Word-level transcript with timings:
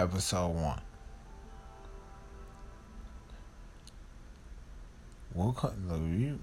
episode 0.00 0.54
one. 0.54 0.80
We'll 5.34 5.52
the. 5.52 6.38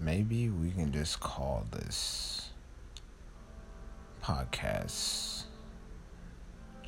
Maybe 0.00 0.48
we 0.48 0.72
can 0.72 0.90
just 0.92 1.20
call 1.20 1.64
this 1.70 2.50
podcast 4.20 5.44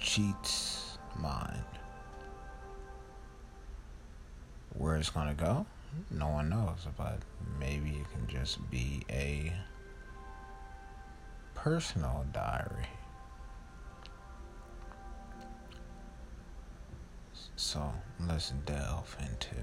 Cheats 0.01 0.98
Mind. 1.16 1.62
Where 4.77 4.97
it's 4.97 5.11
gonna 5.11 5.34
go, 5.34 5.65
no 6.11 6.27
one 6.27 6.48
knows, 6.48 6.88
but 6.97 7.20
maybe 7.61 7.91
it 7.91 8.06
can 8.12 8.27
just 8.27 8.69
be 8.69 9.05
a 9.09 9.52
personal 11.55 12.27
diary. 12.33 12.88
So 17.62 17.92
let's 18.27 18.55
delve 18.64 19.14
into 19.20 19.55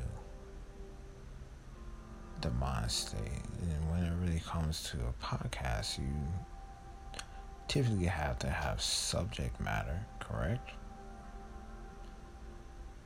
the 2.41 2.51
mind 2.51 2.91
state. 2.91 3.41
And 3.59 3.89
when 3.89 4.03
it 4.03 4.13
really 4.23 4.39
comes 4.41 4.83
to 4.91 4.97
a 4.97 5.25
podcast, 5.25 5.97
you 5.97 6.05
typically 7.67 8.05
have 8.05 8.37
to 8.39 8.49
have 8.49 8.79
subject 8.79 9.59
matter, 9.59 9.99
correct? 10.19 10.69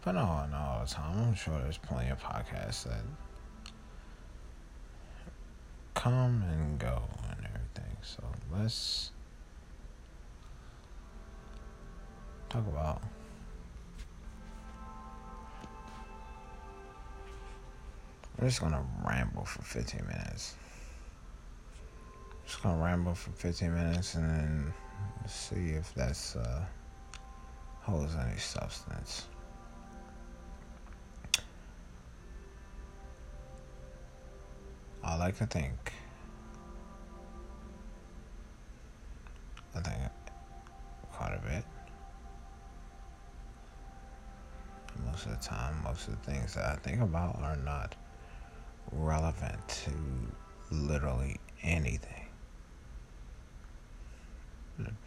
But 0.04 0.16
no, 0.16 0.46
not 0.52 0.54
all 0.54 0.84
the 0.86 0.92
time. 0.92 1.18
I'm 1.20 1.36
sure 1.36 1.58
there's 1.62 1.78
plenty 1.78 2.10
of 2.10 2.22
podcasts 2.22 2.84
that 2.84 3.06
come 5.94 6.44
and 6.52 6.78
go 6.78 7.02
and 7.30 7.46
everything. 7.46 7.96
So 8.02 8.22
let's 8.52 9.12
talk 12.50 12.68
about 12.68 13.02
I'm 18.42 18.48
just 18.48 18.60
gonna 18.60 18.84
ramble 19.08 19.46
for 19.46 19.62
15 19.62 20.04
minutes. 20.08 20.56
Just 22.44 22.64
gonna 22.64 22.84
ramble 22.84 23.14
for 23.14 23.30
15 23.30 23.72
minutes 23.72 24.16
and 24.16 24.28
then 24.28 24.74
see 25.28 25.70
if 25.70 25.94
that's 25.94 26.36
uh, 26.36 26.66
holds 27.82 28.16
any 28.16 28.40
substance. 28.40 29.28
I 35.04 35.18
like 35.18 35.38
to 35.38 35.46
think. 35.46 35.94
I 39.76 39.82
think 39.82 39.98
quite 41.12 41.36
a 41.36 41.48
bit. 41.48 41.64
Most 45.06 45.28
of 45.28 45.32
the 45.40 45.46
time, 45.46 45.76
most 45.84 46.08
of 46.08 46.20
the 46.20 46.32
things 46.32 46.56
that 46.56 46.66
I 46.66 46.76
think 46.78 47.02
about 47.02 47.40
are 47.44 47.56
not 47.58 47.96
relevant 48.92 49.68
to 49.68 49.92
literally 50.72 51.38
anything. 51.64 52.26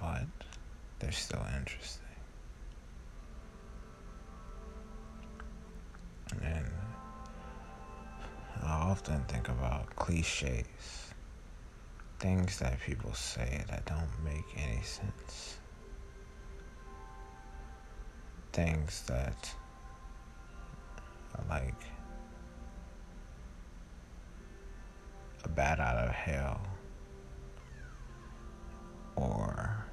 But 0.01 0.27
they're 0.99 1.13
still 1.13 1.45
interesting. 1.57 2.03
And 6.43 6.67
I 8.62 8.71
often 8.71 9.21
think 9.25 9.49
about 9.49 9.95
cliches, 9.97 11.12
things 12.19 12.59
that 12.59 12.81
people 12.81 13.12
say 13.15 13.65
that 13.69 13.85
don't 13.87 14.25
make 14.25 14.45
any 14.57 14.83
sense, 14.83 15.59
things 18.53 19.03
that 19.07 19.53
like 21.49 21.75
a 25.44 25.49
bat 25.49 25.78
out 25.78 25.97
of 25.97 26.10
hell 26.10 26.60
or 29.16 29.84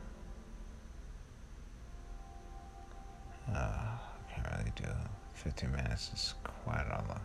uh, 3.54 3.58
I 3.58 4.34
can't 4.34 4.48
really 4.58 4.72
do 4.76 4.88
15 5.36 5.72
minutes 5.72 6.12
is 6.14 6.34
quite 6.64 6.86
a 6.88 7.22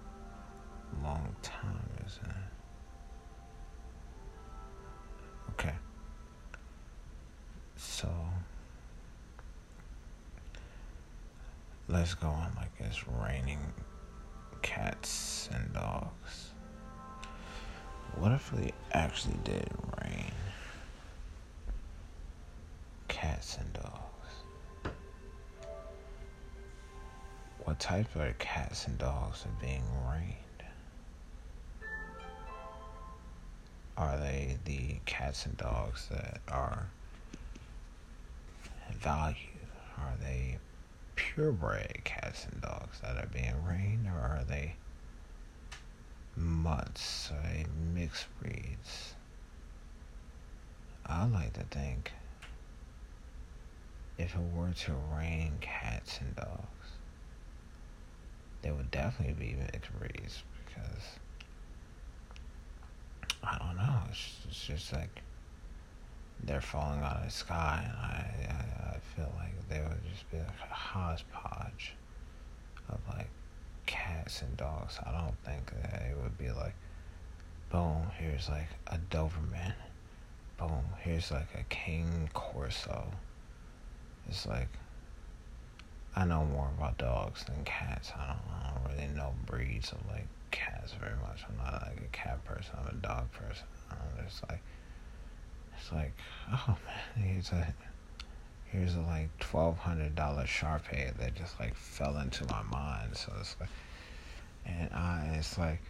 long 1.02 1.34
time, 1.42 1.88
isn't 2.06 2.26
it? 2.26 2.36
Okay. 5.52 5.74
So 7.76 8.08
let's 11.88 12.14
go 12.14 12.28
on 12.28 12.52
like 12.56 12.72
it's 12.80 13.06
raining 13.08 13.60
cats 14.62 15.48
and 15.52 15.72
dogs. 15.72 16.52
What 18.18 18.32
if 18.32 18.50
we 18.52 18.72
actually 18.92 19.36
did 19.44 19.68
rain 20.02 20.32
cats 23.08 23.58
and 23.58 23.72
dogs? 23.74 24.94
What 27.58 27.78
type 27.78 28.16
of 28.16 28.38
cats 28.38 28.86
and 28.86 28.96
dogs 28.96 29.44
are 29.44 29.60
being 29.60 29.84
rained? 30.10 30.32
Are 33.98 34.16
they 34.16 34.58
the 34.64 34.96
cats 35.04 35.44
and 35.44 35.56
dogs 35.56 36.08
that 36.10 36.40
are 36.48 36.86
valued? 38.92 39.36
Are 39.98 40.14
they 40.22 40.58
purebred 41.16 42.00
cats 42.04 42.46
and 42.50 42.62
dogs 42.62 43.00
that 43.00 43.16
are 43.16 43.28
being 43.32 43.62
rained, 43.64 44.06
or 44.06 44.18
are 44.18 44.44
they 44.48 44.76
mutts 46.36 47.30
or 47.30 47.42
mixed 47.94 48.26
breeds. 48.40 49.14
I 51.06 51.26
like 51.26 51.52
to 51.54 51.64
think 51.64 52.12
if 54.18 54.34
it 54.34 54.40
were 54.54 54.72
to 54.72 54.94
rain 55.16 55.52
cats 55.60 56.18
and 56.20 56.34
dogs, 56.36 56.90
there 58.62 58.74
would 58.74 58.90
definitely 58.90 59.34
be 59.34 59.54
mixed 59.54 59.90
breeds 59.98 60.42
because 60.66 61.04
I 63.42 63.58
don't 63.58 63.76
know. 63.76 64.00
It's, 64.10 64.40
it's 64.48 64.66
just 64.66 64.92
like 64.92 65.22
they're 66.42 66.60
falling 66.60 67.00
out 67.00 67.16
of 67.18 67.24
the 67.24 67.30
sky, 67.30 67.84
and 67.84 67.96
I, 67.96 68.52
I, 68.52 68.96
I 68.96 68.98
feel 69.14 69.32
like 69.36 69.68
they 69.68 69.80
would 69.80 70.02
just 70.10 70.30
be 70.30 70.38
like 70.38 70.70
a 70.70 70.74
hodgepodge 70.74 71.94
of 72.88 72.98
like 73.08 73.28
cats 73.86 74.42
and 74.42 74.56
dogs. 74.56 74.98
I 75.04 75.12
don't 75.12 75.36
think 75.44 75.72
that 75.82 76.02
it 76.10 76.16
would 76.22 76.36
be 76.38 76.50
like, 76.50 76.74
boom, 77.70 78.10
here's 78.18 78.48
like 78.48 78.68
a 78.88 78.98
Doberman. 79.10 79.74
Boom, 80.58 80.84
here's 81.00 81.30
like 81.30 81.48
a 81.54 81.62
Cane 81.68 82.28
Corso. 82.32 83.06
It's 84.28 84.46
like, 84.46 84.68
I 86.14 86.24
know 86.24 86.44
more 86.44 86.70
about 86.76 86.98
dogs 86.98 87.44
than 87.44 87.62
cats. 87.64 88.12
I 88.16 88.26
don't, 88.28 88.38
I 88.50 88.70
don't 88.70 88.96
really 88.96 89.14
know 89.14 89.34
breeds 89.44 89.92
of 89.92 89.98
like 90.10 90.26
cats 90.50 90.92
very 91.00 91.16
much. 91.16 91.44
I'm 91.48 91.56
not 91.58 91.82
like 91.86 92.00
a 92.00 92.16
cat 92.16 92.44
person. 92.44 92.74
I'm 92.78 92.88
a 92.88 93.00
dog 93.00 93.30
person. 93.32 93.66
I'm 93.90 94.24
just 94.24 94.42
like, 94.48 94.62
it's 95.78 95.92
like, 95.92 96.14
oh 96.52 96.76
man, 96.86 97.26
here's 97.26 97.50
a 97.52 97.74
here's 98.70 98.94
a 98.96 99.00
like 99.00 99.36
twelve 99.38 99.78
hundred 99.78 100.14
dollar 100.14 100.46
Shar 100.46 100.80
Pei 100.80 101.10
that 101.18 101.34
just 101.34 101.58
like 101.60 101.74
fell 101.74 102.16
into 102.18 102.44
my 102.46 102.62
mind. 102.62 103.16
So 103.16 103.32
it's 103.40 103.56
like, 103.60 103.68
and 104.66 104.92
I 104.92 105.36
it's 105.38 105.58
like 105.58 105.80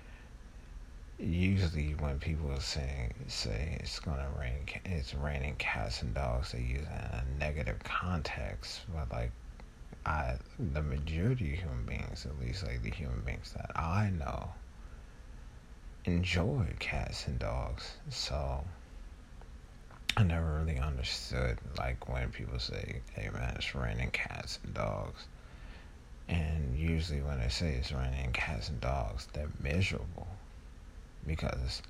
usually 1.19 1.95
when 1.99 2.19
people 2.19 2.59
say 2.61 3.11
say 3.27 3.79
it's 3.81 3.99
gonna 3.99 4.29
rain, 4.39 4.67
it's 4.85 5.15
raining 5.15 5.57
cats 5.57 6.03
and 6.03 6.15
dogs, 6.15 6.53
they 6.53 6.61
use 6.61 6.83
it 6.83 7.13
in 7.13 7.19
a 7.19 7.39
negative 7.39 7.83
context. 7.85 8.83
But 8.95 9.11
like 9.11 9.33
I, 10.05 10.37
the 10.59 10.83
majority 10.83 11.55
of 11.55 11.61
human 11.61 11.85
beings, 11.85 12.27
at 12.27 12.39
least 12.39 12.65
like 12.65 12.83
the 12.83 12.91
human 12.91 13.21
beings 13.21 13.53
that 13.57 13.71
I 13.75 14.11
know, 14.11 14.51
enjoy 16.05 16.67
cats 16.79 17.27
and 17.27 17.39
dogs. 17.39 17.97
So 18.11 18.65
I 20.17 20.23
never 20.23 20.61
really 20.61 20.79
understood 20.79 21.59
like 21.77 22.09
when 22.09 22.31
people 22.31 22.59
say, 22.59 23.03
"Hey 23.13 23.29
man, 23.31 23.55
it's 23.57 23.75
raining 23.75 24.11
cats 24.13 24.59
and 24.65 24.73
dogs," 24.73 25.27
and 26.29 26.75
usually 26.77 27.21
when 27.21 27.39
they 27.39 27.49
say 27.51 27.75
it's 27.75 27.93
raining 27.93 28.33
cats 28.33 28.71
and 28.71 28.81
dogs, 28.81 29.29
they're 29.35 29.51
miserable 29.61 30.29
because 31.27 31.83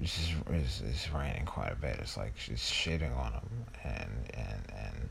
it's, 0.00 0.16
just, 0.16 0.32
it's, 0.50 0.80
it's 0.80 1.10
raining 1.12 1.44
quite 1.44 1.70
a 1.72 1.76
bit. 1.76 1.98
It's 2.00 2.16
like 2.16 2.32
she's 2.36 2.60
shitting 2.60 3.16
on 3.16 3.32
them, 3.32 3.66
and 3.84 4.30
and 4.34 5.10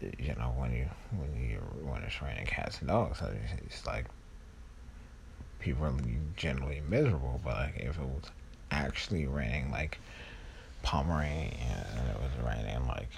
and 0.00 0.14
you 0.18 0.34
know 0.34 0.52
when 0.56 0.72
you 0.72 0.86
when 1.16 1.34
you 1.34 1.58
when 1.82 2.02
it's 2.02 2.20
raining 2.20 2.46
cats 2.46 2.80
and 2.80 2.88
dogs, 2.88 3.22
it's 3.64 3.86
like 3.86 4.04
people 5.60 5.86
are 5.86 5.94
generally 6.36 6.82
miserable. 6.86 7.40
But 7.42 7.54
like 7.56 7.76
if 7.76 7.96
it 7.98 8.04
was 8.04 8.24
actually 8.70 9.26
raining 9.26 9.70
like 9.70 9.98
Pomeranian 10.82 11.52
and 11.60 12.08
it 12.08 12.16
was 12.20 12.46
raining 12.46 12.86
like 12.86 13.08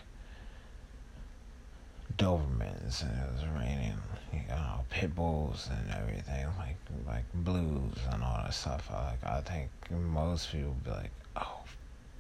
Dobermans 2.19 3.03
and 3.03 3.11
it 3.11 3.33
was 3.33 3.45
raining, 3.59 3.95
you 4.33 4.41
know, 4.49 4.81
pit 4.91 5.15
bulls 5.15 5.69
and 5.71 5.91
everything, 5.95 6.47
like 6.59 6.77
like 7.07 7.25
blues 7.35 7.97
and 8.11 8.23
all 8.23 8.37
that 8.43 8.55
stuff. 8.55 8.91
I, 8.91 9.11
like 9.11 9.27
I 9.27 9.41
think 9.41 9.71
most 9.91 10.53
people 10.53 10.69
would 10.71 10.85
be 10.85 10.91
like, 10.91 11.11
oh, 11.37 11.61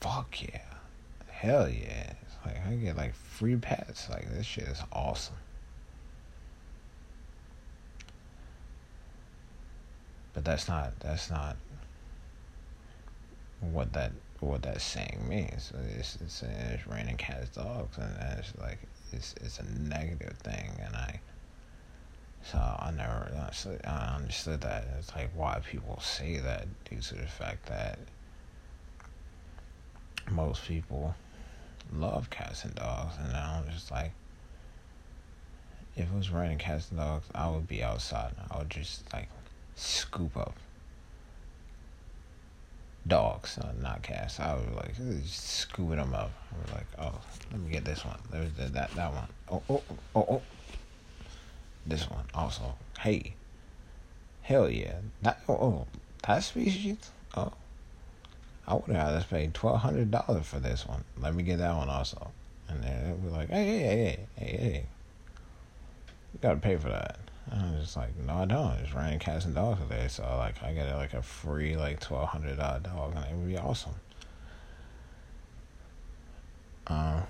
fuck 0.00 0.42
yeah, 0.42 0.60
hell 1.28 1.68
yeah. 1.68 2.12
It's 2.22 2.36
like 2.44 2.66
I 2.66 2.74
get 2.74 2.96
like 2.96 3.14
free 3.14 3.56
pets. 3.56 4.08
Like 4.08 4.30
this 4.32 4.46
shit 4.46 4.64
is 4.64 4.80
awesome. 4.92 5.36
But 10.34 10.44
that's 10.44 10.68
not 10.68 10.98
that's 11.00 11.30
not 11.30 11.56
what 13.70 13.92
that 13.92 14.12
what 14.40 14.62
that 14.62 14.80
saying 14.80 15.24
means. 15.28 15.72
It's 15.98 16.16
it's, 16.20 16.42
it's 16.42 16.86
raining 16.86 17.16
cats, 17.16 17.50
dogs, 17.50 17.96
and 17.96 18.14
it's 18.38 18.52
like 18.58 18.78
it's 19.12 19.34
it's 19.40 19.58
a 19.60 19.64
negative 19.80 20.36
thing, 20.38 20.70
and 20.84 20.94
I 20.96 21.20
so 22.44 22.58
I 22.58 22.90
never 22.90 23.30
I 23.86 24.16
understood 24.16 24.60
that. 24.62 24.84
It's 24.98 25.14
like 25.14 25.30
why 25.34 25.60
people 25.70 26.00
say 26.00 26.38
that 26.38 26.66
due 26.88 27.00
to 27.00 27.14
the 27.14 27.26
fact 27.26 27.66
that 27.66 27.98
most 30.30 30.66
people 30.66 31.14
love 31.92 32.30
cats 32.30 32.64
and 32.64 32.74
dogs, 32.74 33.14
and 33.22 33.36
I'm 33.36 33.68
just 33.70 33.90
like, 33.90 34.12
if 35.96 36.04
it 36.04 36.14
was 36.14 36.30
raining 36.30 36.58
cats 36.58 36.90
and 36.90 36.98
dogs, 36.98 37.26
I 37.34 37.48
would 37.48 37.68
be 37.68 37.82
outside. 37.82 38.32
I 38.50 38.58
would 38.58 38.70
just 38.70 39.12
like 39.12 39.28
scoop 39.76 40.36
up 40.36 40.56
dogs, 43.06 43.58
uh, 43.58 43.72
not 43.80 44.02
cats. 44.02 44.38
I 44.40 44.54
was 44.54 44.64
like 44.74 44.94
scooping 45.24 45.96
them 45.96 46.14
up. 46.14 46.30
I 46.52 46.62
was 46.62 46.72
like, 46.72 46.86
oh, 46.98 47.20
let 47.50 47.60
me 47.60 47.70
get 47.70 47.84
this 47.84 48.04
one. 48.04 48.18
There's 48.30 48.52
the, 48.54 48.64
that 48.72 48.90
that 48.92 49.12
one. 49.12 49.28
Oh 49.50 49.62
oh 49.68 49.82
oh 50.14 50.26
oh. 50.30 50.42
This 51.86 52.08
one 52.08 52.24
also. 52.34 52.74
Hey, 53.00 53.34
hell 54.42 54.70
yeah. 54.70 54.96
That 55.22 55.40
oh, 55.48 55.54
oh 55.54 55.86
that 56.26 56.44
species. 56.44 57.10
Oh, 57.36 57.52
I 58.66 58.74
would 58.74 58.94
have 58.94 59.14
just 59.14 59.30
paid 59.30 59.54
twelve 59.54 59.80
hundred 59.80 60.10
dollars 60.10 60.46
for 60.46 60.60
this 60.60 60.86
one. 60.86 61.04
Let 61.20 61.34
me 61.34 61.42
get 61.42 61.58
that 61.58 61.76
one 61.76 61.88
also. 61.88 62.30
And 62.68 62.82
then 62.82 63.06
it 63.06 63.20
was 63.22 63.32
like, 63.32 63.48
hey 63.50 63.64
hey 63.64 63.78
hey 63.78 64.18
hey 64.36 64.56
hey. 64.56 64.86
You 66.32 66.38
gotta 66.40 66.60
pay 66.60 66.76
for 66.76 66.88
that. 66.88 67.18
I 67.50 67.72
was 67.72 67.82
just 67.82 67.96
like, 67.96 68.16
no, 68.16 68.34
I 68.34 68.44
don't. 68.44 68.72
It's 68.78 68.94
raining 68.94 69.18
cats 69.18 69.44
and 69.44 69.54
dogs 69.54 69.80
today, 69.82 70.06
so 70.08 70.22
like 70.38 70.62
I 70.62 70.72
get 70.72 70.94
like 70.96 71.14
a 71.14 71.22
free 71.22 71.76
like 71.76 72.00
twelve 72.00 72.28
hundred 72.28 72.56
dollar 72.56 72.80
dog, 72.80 73.14
and 73.16 73.24
it 73.24 73.34
would 73.34 73.48
be 73.48 73.58
awesome. 73.58 73.94
Um, 76.86 77.22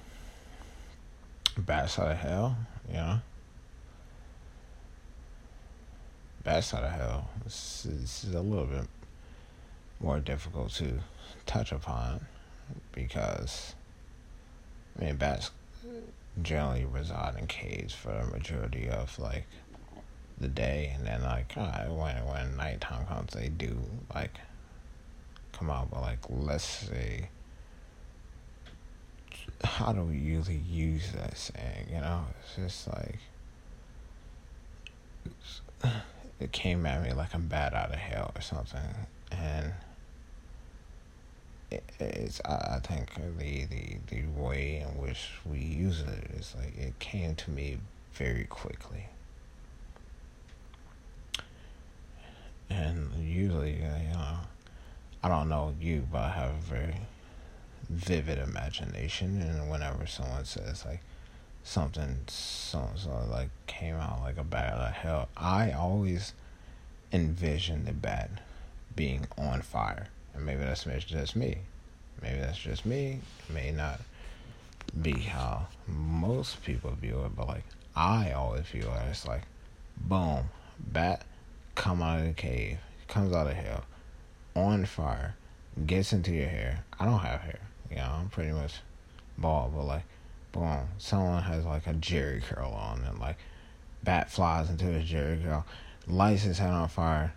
side 1.86 2.12
of 2.12 2.16
hell, 2.18 2.56
you 2.88 2.94
know. 2.94 3.20
Side 6.60 6.84
of 6.84 6.90
hell. 6.90 7.30
This 7.44 7.86
is 7.86 8.34
a 8.34 8.40
little 8.40 8.66
bit 8.66 8.86
more 10.00 10.18
difficult 10.18 10.72
to 10.72 11.00
touch 11.46 11.72
upon 11.72 12.26
because 12.92 13.74
I 14.98 15.04
mean 15.04 15.16
bats 15.16 15.50
generally 16.40 16.84
reside 16.84 17.36
in 17.38 17.46
caves 17.46 17.94
for 17.94 18.12
the 18.12 18.24
majority 18.32 18.88
of 18.88 19.18
like 19.18 19.46
the 20.38 20.48
day, 20.48 20.92
and 20.96 21.06
then 21.06 21.22
like 21.22 21.52
uh, 21.56 21.84
when 21.86 22.16
when 22.26 22.56
nighttime 22.56 23.06
comes, 23.06 23.32
they 23.32 23.48
do 23.48 23.76
like 24.14 24.38
come 25.52 25.70
out. 25.70 25.90
But 25.90 26.00
like, 26.00 26.18
let's 26.28 26.64
say, 26.64 27.28
how 29.64 29.92
do 29.92 30.02
we 30.02 30.16
usually 30.16 30.56
use 30.56 31.12
that 31.12 31.36
saying? 31.36 31.88
You 31.92 32.00
know, 32.00 32.24
it's 32.40 32.56
just 32.56 32.88
like 32.88 33.18
it 36.40 36.52
came 36.52 36.84
at 36.86 37.02
me 37.02 37.12
like 37.12 37.34
I'm 37.34 37.46
bad 37.46 37.74
out 37.74 37.90
of 37.90 37.96
hell 37.96 38.32
or 38.34 38.40
something, 38.40 38.80
and 39.30 39.72
it's 41.98 42.40
I 42.44 42.80
think 42.82 43.14
the, 43.38 43.64
the 43.66 43.96
the 44.08 44.40
way 44.40 44.84
in 44.86 45.00
which 45.00 45.30
we 45.44 45.58
use 45.58 46.00
it 46.00 46.30
is 46.34 46.54
like 46.58 46.76
it 46.76 46.98
came 46.98 47.34
to 47.36 47.50
me 47.50 47.78
very 48.14 48.44
quickly 48.44 49.06
and 52.72 53.10
usually, 53.24 53.74
you 53.74 54.12
know, 54.12 54.38
I 55.22 55.28
don't 55.28 55.48
know 55.48 55.74
you, 55.80 56.06
but 56.10 56.22
I 56.22 56.30
have 56.30 56.50
a 56.50 56.60
very 56.60 56.96
vivid 57.88 58.38
imagination, 58.38 59.40
and 59.40 59.70
whenever 59.70 60.06
someone 60.06 60.44
says 60.44 60.84
like 60.84 61.00
something, 61.62 62.18
so 62.26 62.88
so 62.96 63.10
like 63.30 63.50
came 63.66 63.94
out 63.96 64.20
like 64.22 64.38
a 64.38 64.44
bat 64.44 64.74
out 64.74 64.88
of 64.88 64.92
hell, 64.92 65.28
I 65.36 65.72
always 65.72 66.32
envision 67.12 67.84
the 67.84 67.92
bat 67.92 68.30
being 68.96 69.26
on 69.38 69.62
fire, 69.62 70.08
and 70.34 70.44
maybe 70.44 70.60
that's 70.60 70.84
just 70.84 71.36
me, 71.36 71.58
maybe 72.20 72.40
that's 72.40 72.58
just 72.58 72.86
me, 72.86 73.20
may 73.52 73.70
not 73.70 74.00
be 75.00 75.12
how 75.12 75.66
most 75.86 76.62
people 76.64 76.90
view 76.92 77.22
it, 77.24 77.36
but 77.36 77.48
like 77.48 77.64
I 77.94 78.32
always 78.32 78.66
view 78.66 78.82
it 78.82 79.10
as 79.10 79.26
like, 79.26 79.42
boom, 79.96 80.48
bat 80.78 81.24
come 81.74 82.02
out 82.02 82.20
of 82.20 82.26
the 82.26 82.32
cave, 82.32 82.78
comes 83.08 83.34
out 83.34 83.46
of 83.46 83.54
hell, 83.54 83.84
on 84.54 84.84
fire, 84.84 85.34
gets 85.86 86.12
into 86.12 86.32
your 86.32 86.48
hair. 86.48 86.84
I 86.98 87.04
don't 87.04 87.18
have 87.18 87.40
hair. 87.40 87.60
You 87.90 87.96
know, 87.96 88.10
I'm 88.20 88.28
pretty 88.28 88.52
much 88.52 88.74
bald, 89.38 89.74
but 89.74 89.84
like, 89.84 90.04
boom, 90.52 90.88
someone 90.98 91.42
has 91.42 91.64
like 91.64 91.86
a 91.86 91.94
jerry 91.94 92.40
curl 92.40 92.72
on 92.72 93.02
and 93.04 93.18
like, 93.18 93.36
bat 94.02 94.30
flies 94.30 94.70
into 94.70 94.86
his 94.86 95.08
jerry 95.08 95.38
curl, 95.42 95.64
lights 96.06 96.42
his 96.42 96.58
head 96.58 96.70
on 96.70 96.88
fire, 96.88 97.34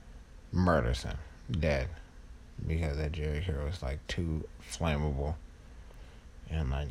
murders 0.52 1.04
him, 1.04 1.18
dead. 1.52 1.88
Because 2.66 2.98
that 2.98 3.12
jerry 3.12 3.44
curl 3.46 3.66
was 3.66 3.84
like 3.84 4.06
too 4.08 4.46
flammable. 4.70 5.36
And 6.50 6.70
like, 6.70 6.88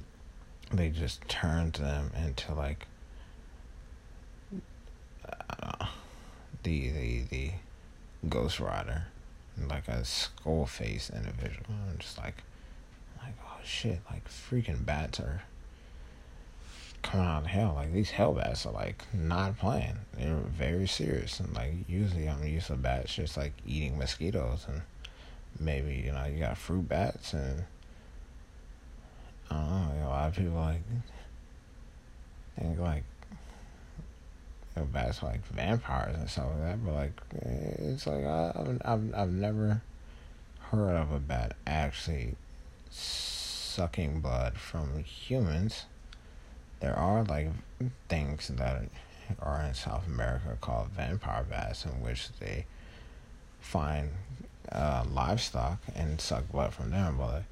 they 0.73 0.91
just 0.91 1.27
turned 1.29 1.75
them 1.75 2.11
into 2.23 2.55
like, 2.55 2.87
uh, 5.63 5.87
the 6.65 6.89
the 6.91 7.23
the 7.31 7.51
Ghost 8.29 8.59
Rider, 8.59 9.05
like 9.69 9.87
a 9.89 10.05
skull 10.05 10.67
face 10.67 11.11
individual. 11.15 11.67
I'm 11.69 11.99
just 11.99 12.19
like, 12.19 12.43
like 13.23 13.35
oh 13.47 13.61
shit, 13.63 14.01
like 14.11 14.29
freaking 14.29 14.85
bats 14.85 15.21
are 15.21 15.43
coming 17.03 17.27
out 17.27 17.43
of 17.43 17.47
hell. 17.47 17.75
Like 17.77 17.93
these 17.93 18.11
hell 18.11 18.33
bats 18.33 18.67
are 18.67 18.73
like 18.73 19.05
not 19.13 19.59
playing. 19.59 19.99
They're 20.19 20.35
very 20.35 20.89
serious. 20.89 21.39
And 21.39 21.55
like 21.55 21.73
usually 21.87 22.29
I'm 22.29 22.45
used 22.45 22.67
to 22.69 22.77
bats 22.77 23.15
just 23.15 23.37
like 23.37 23.53
eating 23.67 23.97
mosquitoes 23.99 24.67
and 24.67 24.83
maybe 25.61 26.03
you 26.05 26.11
know 26.11 26.25
you 26.25 26.41
got 26.41 26.59
fruit 26.59 26.89
bats 26.89 27.33
and 27.33 27.65
I 29.51 29.55
don't 29.55 30.01
know. 30.01 30.07
A 30.07 30.09
lot 30.09 30.29
of 30.29 30.37
people 30.37 30.55
like 30.55 30.81
think 32.59 32.79
like 32.79 33.05
bats 34.83 35.23
like 35.23 35.47
vampires 35.47 36.17
and 36.17 36.29
stuff 36.29 36.47
like 36.51 36.63
that. 36.63 36.85
But 36.85 36.95
like, 36.95 37.21
it's 37.33 38.07
like 38.07 38.25
I, 38.25 38.53
have 38.57 38.83
I've 38.85 39.15
I've 39.15 39.33
never 39.33 39.83
heard 40.71 40.97
of 40.97 41.13
a 41.13 41.21
bat 41.21 41.57
actually 41.67 42.35
sucking 42.91 44.21
blood 44.21 44.57
from 44.59 45.05
humans. 45.05 45.85
There 46.81 46.97
are 46.97 47.23
like 47.25 47.51
things 48.09 48.49
that 48.49 48.83
are 49.41 49.63
in 49.63 49.75
South 49.75 50.07
America 50.07 50.59
called 50.61 50.89
vampire 50.89 51.45
bats, 51.49 51.85
in 51.85 52.03
which 52.03 52.31
they 52.41 52.67
find 53.61 54.11
uh, 54.73 55.05
livestock 55.11 55.79
and 55.95 56.21
suck 56.21 56.51
blood 56.51 56.75
from 56.75 56.91
them. 56.91 57.17
But 57.17 57.33
like, 57.33 57.45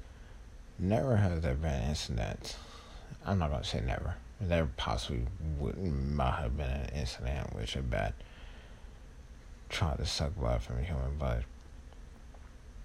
never 0.77 1.15
has 1.15 1.41
there 1.41 1.55
been 1.55 1.83
incidents. 1.83 2.57
I'm 3.25 3.39
not 3.39 3.51
gonna 3.51 3.63
say 3.63 3.79
never 3.79 4.15
there 4.49 4.69
possibly 4.77 5.25
would 5.59 5.77
might 5.77 6.39
have 6.41 6.57
been 6.57 6.69
an 6.69 6.89
incident 6.95 7.51
in 7.51 7.59
which 7.59 7.75
a 7.75 7.81
bat 7.81 8.13
tried 9.69 9.97
to 9.97 10.05
suck 10.05 10.35
blood 10.35 10.61
from 10.61 10.79
a 10.79 10.83
human, 10.83 11.17
but 11.17 11.43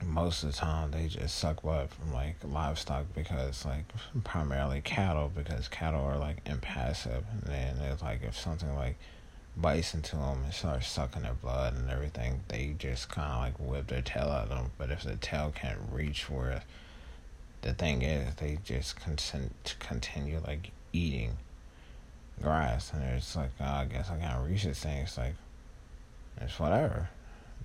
most 0.05 0.43
of 0.43 0.53
the 0.53 0.57
time 0.57 0.91
they 0.91 1.07
just 1.07 1.37
suck 1.37 1.63
blood 1.63 1.91
from 1.91 2.13
like 2.13 2.37
livestock 2.45 3.05
because 3.15 3.65
like 3.65 3.85
primarily 4.25 4.81
cattle 4.81 5.31
because 5.35 5.69
cattle 5.69 6.01
are 6.01 6.19
like 6.19 6.39
impassive. 6.47 7.25
And 7.33 7.43
then 7.43 7.77
it's 7.79 8.03
like 8.03 8.23
if 8.23 8.39
something 8.39 8.75
like 8.75 8.97
bites 9.57 9.95
into 9.95 10.17
them 10.17 10.45
and 10.45 10.55
starts 10.55 10.89
sucking 10.89 11.23
their 11.23 11.35
blood 11.35 11.75
and 11.75 11.91
everything 11.91 12.41
they 12.49 12.75
just 12.79 13.09
kind 13.09 13.33
of 13.33 13.39
like 13.41 13.71
whip 13.71 13.89
their 13.89 14.03
tail 14.03 14.31
at 14.31 14.49
them. 14.49 14.71
But 14.79 14.91
if 14.91 15.03
the 15.03 15.17
tail 15.17 15.53
can't 15.55 15.81
reach 15.91 16.31
where 16.31 16.63
the 17.63 17.75
thing 17.75 18.03
is 18.03 18.35
they 18.37 18.59
just 18.65 19.01
consent 19.01 19.53
to 19.65 19.77
continue 19.77 20.41
like 20.47 20.71
eating 20.93 21.37
grass, 22.43 22.93
and 22.93 23.03
it's 23.03 23.37
like, 23.37 23.51
oh, 23.61 23.65
I 23.65 23.85
guess 23.85 24.11
I 24.11 24.17
can't 24.19 24.49
reach 24.49 24.65
this 24.65 24.81
thing. 24.81 24.99
It's 24.99 25.19
like, 25.19 25.35
it's 26.41 26.59
whatever. 26.59 27.09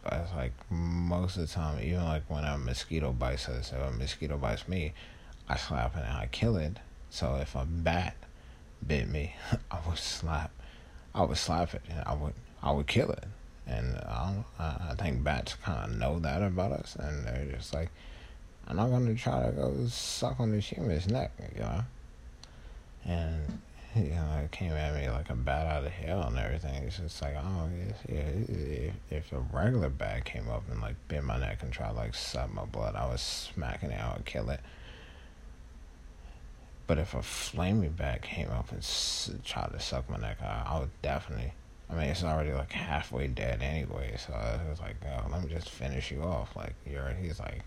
But 0.03 0.13
it's 0.13 0.33
like 0.33 0.51
most 0.69 1.37
of 1.37 1.47
the 1.47 1.53
time, 1.53 1.81
even 1.81 2.03
like 2.03 2.23
when 2.29 2.43
a 2.43 2.57
mosquito 2.57 3.11
bites 3.11 3.47
us, 3.47 3.71
if 3.71 3.79
a 3.79 3.91
mosquito 3.91 4.37
bites 4.37 4.67
me, 4.67 4.93
I 5.47 5.57
slap 5.57 5.95
it 5.95 6.03
and 6.03 6.17
I 6.17 6.27
kill 6.31 6.57
it. 6.57 6.77
So 7.09 7.35
if 7.35 7.55
a 7.55 7.65
bat 7.65 8.15
bit 8.85 9.07
me, 9.07 9.35
I 9.71 9.77
would 9.87 9.97
slap, 9.97 10.51
I 11.15 11.23
would 11.23 11.37
slap 11.37 11.73
it, 11.73 11.81
and 11.89 12.03
I 12.05 12.13
would, 12.13 12.33
I 12.61 12.71
would 12.71 12.87
kill 12.87 13.11
it. 13.11 13.25
And 13.65 13.95
um, 14.07 14.43
I, 14.59 14.89
I 14.89 14.95
think 14.97 15.23
bats 15.23 15.55
kind 15.55 15.91
of 15.91 15.97
know 15.97 16.19
that 16.19 16.41
about 16.41 16.73
us, 16.73 16.97
and 16.97 17.25
they're 17.25 17.55
just 17.55 17.73
like, 17.73 17.89
I'm 18.67 18.77
not 18.77 18.89
gonna 18.89 19.15
try 19.15 19.45
to 19.45 19.51
go 19.51 19.73
suck 19.87 20.39
on 20.39 20.51
this 20.51 20.67
human's 20.67 21.07
neck, 21.07 21.31
you 21.55 21.61
know. 21.61 21.81
And 23.05 23.61
you 23.95 24.09
know, 24.09 24.41
it 24.43 24.51
came 24.51 24.71
at 24.71 24.95
me 24.95 25.09
like 25.09 25.29
a 25.29 25.35
bat 25.35 25.67
out 25.67 25.85
of 25.85 25.91
hell 25.91 26.23
and 26.23 26.37
everything. 26.37 26.83
It's 26.83 26.97
just 26.97 27.21
like, 27.21 27.35
oh, 27.35 27.69
yeah, 28.09 28.15
if, 28.15 28.93
if 29.11 29.31
a 29.31 29.39
regular 29.51 29.89
bat 29.89 30.25
came 30.25 30.49
up 30.49 30.63
and 30.71 30.81
like 30.81 30.95
bit 31.07 31.23
my 31.23 31.39
neck 31.39 31.59
and 31.61 31.71
tried 31.71 31.89
to 31.89 31.95
like 31.95 32.15
suck 32.15 32.53
my 32.53 32.65
blood, 32.65 32.95
I 32.95 33.05
was 33.05 33.21
smacking 33.21 33.91
it, 33.91 33.99
I 33.99 34.13
would 34.13 34.25
kill 34.25 34.49
it. 34.49 34.61
But 36.87 36.97
if 36.97 37.13
a 37.13 37.21
flaming 37.21 37.91
bat 37.91 38.21
came 38.23 38.49
up 38.49 38.71
and 38.71 38.81
tried 39.45 39.71
to 39.71 39.79
suck 39.79 40.09
my 40.09 40.17
neck, 40.17 40.37
I, 40.41 40.63
I 40.65 40.79
would 40.79 41.01
definitely. 41.01 41.53
I 41.89 41.95
mean, 41.95 42.05
it's 42.05 42.23
already 42.23 42.51
like 42.53 42.71
halfway 42.71 43.27
dead 43.27 43.61
anyway, 43.61 44.15
so 44.17 44.33
I 44.33 44.69
was 44.69 44.79
like, 44.79 44.95
oh, 45.05 45.29
let 45.31 45.43
me 45.43 45.49
just 45.49 45.69
finish 45.69 46.11
you 46.11 46.23
off. 46.23 46.55
Like 46.55 46.73
you're, 46.89 47.13
he's 47.21 47.39
like, 47.39 47.61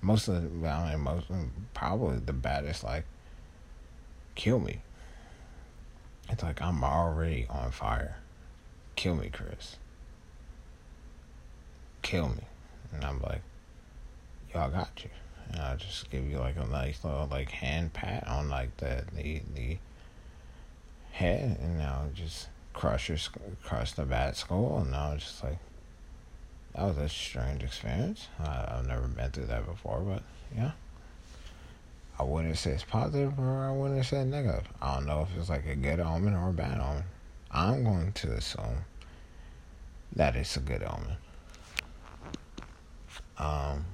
most 0.00 0.28
of 0.28 0.34
the, 0.34 0.68
I 0.68 0.90
mean, 0.90 1.00
most 1.00 1.26
probably 1.72 2.18
the 2.18 2.32
baddest 2.32 2.84
like, 2.84 3.04
kill 4.34 4.60
me. 4.60 4.80
It's 6.30 6.42
like 6.42 6.60
I'm 6.62 6.82
already 6.82 7.46
on 7.48 7.70
fire. 7.70 8.16
Kill 8.96 9.14
me, 9.16 9.30
Chris. 9.32 9.76
Kill 12.02 12.28
me. 12.28 12.44
And 12.92 13.04
I'm 13.04 13.20
like, 13.20 13.42
y'all 14.52 14.70
got 14.70 15.02
you. 15.02 15.10
And 15.50 15.60
I'll 15.60 15.76
just 15.76 16.10
give 16.10 16.28
you 16.28 16.38
like 16.38 16.56
a 16.56 16.66
nice 16.66 17.04
little 17.04 17.28
like 17.30 17.50
hand 17.50 17.92
pat 17.92 18.26
on 18.26 18.48
like 18.48 18.76
the 18.78 19.04
the 19.14 19.42
the 19.54 19.78
head, 21.12 21.58
and 21.60 21.78
now 21.78 22.06
just 22.14 22.48
crush 22.72 23.08
your 23.08 23.18
crush 23.62 23.92
the 23.92 24.04
bat 24.04 24.36
skull, 24.36 24.78
and 24.80 24.90
now 24.90 25.14
just 25.16 25.44
like 25.44 25.58
that 26.74 26.84
was 26.84 26.96
a 26.96 27.08
strange 27.08 27.62
experience. 27.62 28.28
I, 28.40 28.66
I've 28.68 28.86
never 28.86 29.06
been 29.06 29.30
through 29.30 29.46
that 29.46 29.66
before, 29.66 30.00
but 30.00 30.22
yeah. 30.56 30.72
I 32.18 32.22
wouldn't 32.22 32.56
say 32.56 32.70
it's 32.70 32.84
positive 32.84 33.38
or 33.38 33.64
I 33.64 33.72
wouldn't 33.72 34.04
say 34.04 34.24
negative. 34.24 34.68
I 34.80 34.94
don't 34.94 35.06
know 35.06 35.22
if 35.22 35.36
it's 35.38 35.48
like 35.48 35.66
a 35.66 35.74
good 35.74 36.00
omen 36.00 36.34
or 36.34 36.50
a 36.50 36.52
bad 36.52 36.80
omen. 36.80 37.04
I'm 37.50 37.84
going 37.84 38.12
to 38.12 38.32
assume 38.32 38.84
that 40.14 40.36
it's 40.36 40.56
a 40.56 40.60
good 40.60 40.82
omen. 40.82 41.16
Um, 43.36 43.84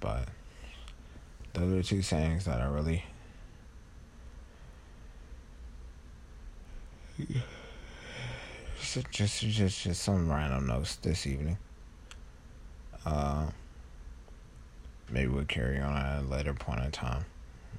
but 0.00 0.28
those 1.52 1.72
are 1.72 1.82
two 1.82 2.02
sayings 2.02 2.46
that 2.46 2.60
are 2.60 2.70
really 2.70 3.04
just 8.80 9.10
just 9.10 9.40
just, 9.42 9.82
just 9.82 10.02
some 10.02 10.30
random 10.30 10.66
notes 10.66 10.96
this 10.96 11.26
evening. 11.26 11.58
Uh, 13.04 13.46
maybe 15.10 15.28
we'll 15.28 15.44
carry 15.44 15.78
on 15.78 15.96
at 15.96 16.22
a 16.22 16.22
later 16.22 16.54
point 16.54 16.80
in 16.80 16.90
time. 16.90 17.24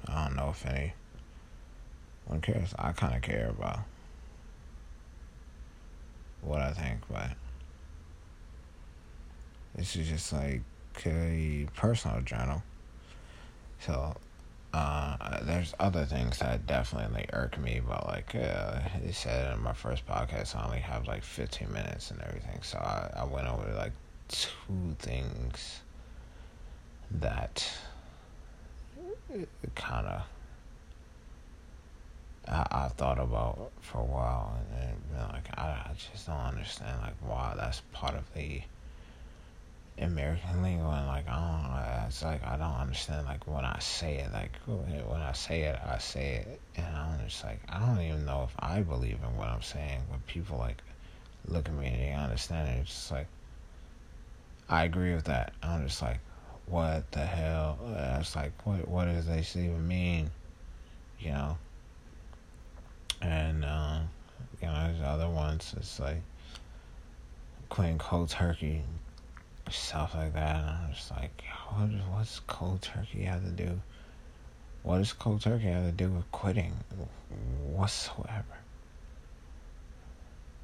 I 0.06 0.24
don't 0.24 0.36
know 0.36 0.50
if 0.50 0.64
any 0.66 0.92
one 2.26 2.40
cares. 2.40 2.74
I 2.78 2.92
kind 2.92 3.14
of 3.14 3.22
care 3.22 3.48
about 3.50 3.80
what 6.42 6.60
I 6.60 6.72
think, 6.72 7.00
but 7.10 7.30
this 9.74 9.96
is 9.96 10.08
just 10.08 10.32
like 10.32 10.62
a 11.04 11.66
personal 11.74 12.20
journal. 12.22 12.62
So, 13.80 14.16
uh, 14.72 15.40
there's 15.42 15.74
other 15.80 16.04
things 16.04 16.38
that 16.38 16.66
definitely 16.66 17.26
irk 17.32 17.58
me, 17.58 17.80
but 17.86 18.06
like 18.06 18.34
uh, 18.34 18.80
he 19.04 19.12
said 19.12 19.54
in 19.54 19.62
my 19.62 19.72
first 19.72 20.06
podcast, 20.06 20.54
I 20.54 20.64
only 20.64 20.78
have 20.78 21.06
like 21.06 21.24
15 21.24 21.72
minutes 21.72 22.10
and 22.10 22.20
everything. 22.22 22.60
So 22.62 22.78
I, 22.78 23.10
I 23.20 23.24
went 23.24 23.48
over 23.48 23.72
like 23.74 23.92
two 24.28 24.94
things 25.00 25.80
that 27.10 27.70
kind 29.74 30.06
of 30.06 30.22
I, 32.48 32.66
I 32.70 32.88
thought 32.88 33.18
about 33.18 33.70
for 33.80 33.98
a 33.98 34.04
while, 34.04 34.58
and, 34.74 34.96
and 35.14 35.32
like 35.32 35.46
I, 35.56 35.62
I 35.62 35.90
just 36.12 36.26
don't 36.26 36.36
understand 36.36 37.00
like 37.02 37.14
why 37.20 37.54
that's 37.56 37.82
part 37.92 38.14
of 38.14 38.24
the 38.34 38.62
American 39.98 40.62
lingo, 40.62 40.90
and 40.90 41.06
like 41.06 41.28
I 41.28 41.34
don't, 41.34 41.72
uh, 41.72 42.04
it's 42.08 42.22
like 42.22 42.44
I 42.44 42.56
don't 42.56 42.80
understand 42.80 43.26
like 43.26 43.46
when 43.46 43.64
I 43.64 43.78
say 43.78 44.16
it, 44.16 44.32
like 44.32 44.52
when 44.66 45.20
I 45.20 45.32
say 45.32 45.62
it, 45.62 45.78
I 45.84 45.98
say 45.98 46.46
it, 46.46 46.60
and 46.76 46.96
I'm 46.96 47.20
just 47.24 47.44
like 47.44 47.60
I 47.68 47.78
don't 47.78 48.00
even 48.00 48.24
know 48.24 48.48
if 48.48 48.54
I 48.58 48.80
believe 48.80 49.18
in 49.22 49.36
what 49.36 49.48
I'm 49.48 49.62
saying, 49.62 50.00
When 50.08 50.20
people 50.26 50.58
like 50.58 50.82
look 51.46 51.68
at 51.68 51.74
me 51.74 51.86
and 51.86 52.00
they 52.00 52.12
understand 52.12 52.68
it. 52.68 52.80
It's 52.80 52.90
just 52.90 53.10
like 53.10 53.26
I 54.68 54.84
agree 54.84 55.14
with 55.14 55.24
that. 55.24 55.52
I'm 55.62 55.86
just 55.86 56.02
like 56.02 56.18
what 56.66 57.10
the 57.12 57.24
hell? 57.24 57.78
It's 58.20 58.36
like, 58.36 58.52
what 58.66 58.86
what 58.88 59.06
does 59.06 59.26
this 59.26 59.56
even 59.56 59.86
mean? 59.86 60.30
You 61.18 61.32
know? 61.32 61.58
And, 63.22 63.64
uh, 63.64 64.00
you 64.62 64.68
know, 64.68 64.86
there's 64.86 65.02
other 65.02 65.28
ones, 65.28 65.74
it's 65.76 66.00
like, 66.00 66.22
quitting 67.68 67.98
cold 67.98 68.30
turkey, 68.30 68.82
stuff 69.68 70.14
like 70.14 70.32
that. 70.32 70.56
And 70.56 70.68
I'm 70.68 70.92
just 70.92 71.10
like, 71.10 71.42
what, 71.68 71.90
what's 72.12 72.40
cold 72.40 72.82
turkey 72.82 73.24
have 73.24 73.44
to 73.44 73.50
do? 73.50 73.80
What 74.82 74.98
does 74.98 75.12
cold 75.12 75.42
turkey 75.42 75.66
have 75.66 75.84
to 75.84 75.92
do 75.92 76.08
with 76.08 76.30
quitting 76.32 76.72
whatsoever? 77.66 78.44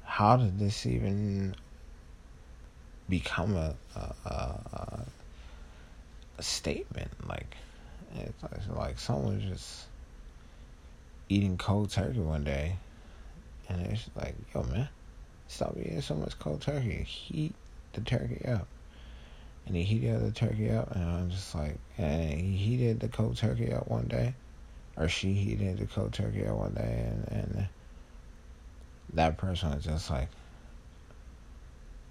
How 0.03 0.37
did 0.37 0.57
this 0.57 0.85
even 0.87 1.55
become 3.07 3.55
a, 3.55 3.75
a, 3.95 4.15
a, 4.25 4.29
a 4.29 5.05
statement. 6.43 7.11
Like 7.27 7.55
it's 8.15 8.67
like, 8.69 8.99
someone 8.99 9.41
just 9.41 9.85
eating 11.29 11.57
cold 11.57 11.91
turkey 11.91 12.19
one 12.19 12.43
day, 12.43 12.77
and 13.69 13.85
it's 13.87 14.09
like, 14.15 14.35
yo, 14.53 14.63
man, 14.63 14.89
stop 15.47 15.75
eating 15.77 16.01
so 16.01 16.15
much 16.15 16.37
cold 16.39 16.61
turkey. 16.61 17.03
Heat 17.03 17.53
the 17.93 18.01
turkey 18.01 18.45
up. 18.45 18.67
And 19.65 19.75
he 19.75 19.83
heated 19.83 20.21
the 20.21 20.31
turkey 20.31 20.71
up, 20.71 20.95
and 20.95 21.03
I'm 21.03 21.29
just 21.29 21.53
like, 21.53 21.77
and 21.97 22.31
he 22.31 22.55
heated 22.55 23.01
the 23.01 23.09
cold 23.09 23.35
turkey 23.35 23.73
up 23.73 23.89
one 23.89 24.07
day, 24.07 24.33
or 24.95 25.09
she 25.09 25.33
heated 25.33 25.79
the 25.79 25.85
cold 25.87 26.13
turkey 26.13 26.47
up 26.47 26.55
one 26.55 26.73
day, 26.73 27.11
and, 27.11 27.27
and 27.29 27.67
that 29.13 29.37
person 29.37 29.71
was 29.71 29.83
just 29.83 30.09
like, 30.09 30.29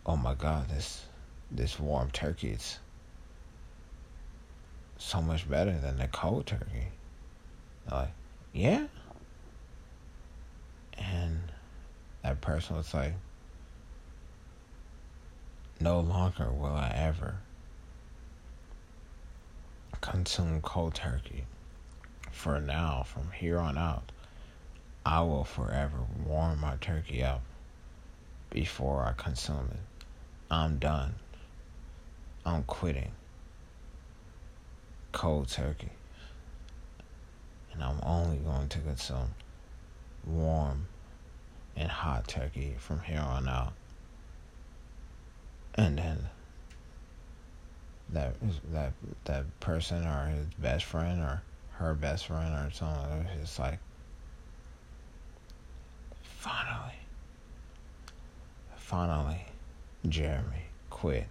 oh 0.04 0.16
my 0.16 0.35
god, 0.35 0.68
this 0.68 1.06
this 1.50 1.80
warm 1.80 2.11
turkey, 2.11 2.50
it's 2.50 2.78
so 4.98 5.20
much 5.20 5.48
better 5.48 5.76
than 5.78 5.98
the 5.98 6.08
cold 6.08 6.46
turkey. 6.46 6.88
like, 7.90 8.12
yeah. 8.52 8.86
And 10.98 11.40
that 12.22 12.40
person 12.40 12.76
was 12.76 12.92
like, 12.94 13.12
no 15.80 16.00
longer 16.00 16.50
will 16.50 16.74
I 16.74 16.92
ever 16.96 17.36
consume 20.00 20.62
cold 20.62 20.94
turkey. 20.94 21.44
For 22.32 22.60
now, 22.60 23.02
from 23.02 23.30
here 23.32 23.58
on 23.58 23.78
out, 23.78 24.12
I 25.04 25.20
will 25.20 25.44
forever 25.44 25.98
warm 26.26 26.60
my 26.60 26.76
turkey 26.80 27.22
up 27.22 27.42
before 28.50 29.04
I 29.04 29.12
consume 29.12 29.68
it. 29.70 30.04
I'm 30.50 30.78
done. 30.78 31.14
I'm 32.44 32.62
quitting 32.64 33.12
cold 35.16 35.49
turkey. 35.49 35.92
And 37.73 37.82
I'm 37.82 37.99
only 38.02 38.37
going 38.37 38.68
to 38.68 38.78
consume 38.80 39.30
warm 40.26 40.87
and 41.75 41.90
hot 41.90 42.28
turkey 42.28 42.75
from 42.78 43.00
here 43.00 43.20
on 43.20 43.49
out. 43.49 43.73
And 45.75 45.96
then 45.99 46.18
that 48.11 48.35
that 48.73 48.92
that 49.25 49.61
person 49.61 50.06
or 50.06 50.26
his 50.26 50.46
best 50.58 50.85
friend 50.85 51.20
or 51.20 51.42
her 51.78 51.94
best 51.94 52.26
friend 52.26 52.54
or 52.54 52.66
it's 52.66 53.40
just 53.40 53.58
like 53.58 53.78
finally 56.23 56.94
finally 58.76 59.46
Jeremy 60.08 60.66
quit 60.90 61.26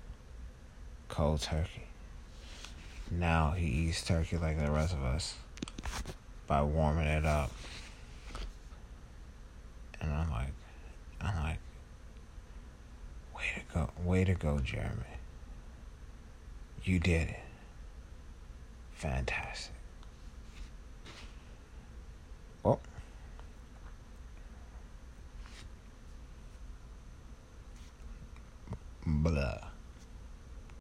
cold 1.07 1.41
turkey 1.41 1.84
now 3.11 3.51
he 3.51 3.67
eats 3.67 4.03
turkey 4.03 4.37
like 4.37 4.59
the 4.59 4.71
rest 4.71 4.93
of 4.93 5.03
us 5.03 5.35
by 6.47 6.61
warming 6.61 7.07
it 7.07 7.25
up. 7.25 7.51
And 10.01 10.11
I'm 10.11 10.29
like, 10.31 10.53
I'm 11.21 11.43
like, 11.43 11.59
way 13.35 13.43
to 13.55 13.73
go, 13.73 13.89
way 14.03 14.23
to 14.23 14.33
go, 14.33 14.59
Jeremy. 14.59 15.01
You 16.83 16.99
did 16.99 17.29
it. 17.29 17.39
Fantastic. 18.93 19.73
Well, 22.63 22.79
blah. 29.05 29.74